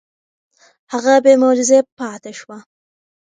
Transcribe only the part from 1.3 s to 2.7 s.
معجزې پاتې شوه.